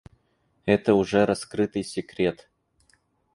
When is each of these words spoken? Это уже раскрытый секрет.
Это 0.65 0.95
уже 0.95 1.27
раскрытый 1.27 1.83
секрет. 1.83 2.49